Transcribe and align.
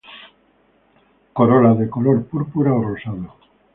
Corola 1.33 1.75
de 1.79 1.85
color 1.93 2.17
púrpura 2.29 2.73
o 2.73 2.81
rosado. 2.87 3.29